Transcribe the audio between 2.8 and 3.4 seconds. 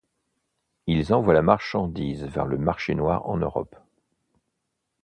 noir en